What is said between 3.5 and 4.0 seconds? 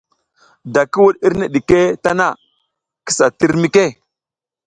mike.